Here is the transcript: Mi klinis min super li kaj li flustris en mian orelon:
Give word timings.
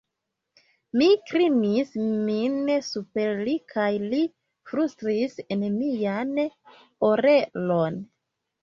Mi 1.01 1.09
klinis 1.31 1.91
min 2.31 2.57
super 2.89 3.37
li 3.49 3.55
kaj 3.75 3.91
li 4.07 4.25
flustris 4.73 5.39
en 5.59 5.71
mian 5.79 6.35
orelon: 7.13 8.05